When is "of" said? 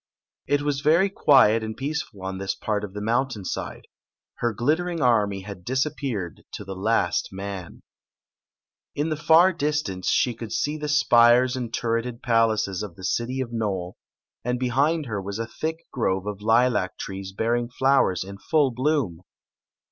2.83-2.95, 11.67-11.67, 12.81-12.95, 13.41-13.53, 16.25-16.41